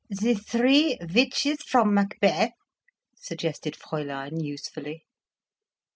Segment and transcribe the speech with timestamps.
[0.09, 2.53] "The three witches from Macbeth,"
[3.15, 5.05] suggested Fräulein usefully.